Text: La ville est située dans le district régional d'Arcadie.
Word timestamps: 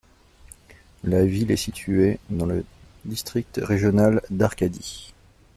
La 1.03 1.23
ville 1.27 1.51
est 1.51 1.55
située 1.57 2.19
dans 2.31 2.47
le 2.47 2.65
district 3.05 3.59
régional 3.63 4.23
d'Arcadie. 4.31 5.13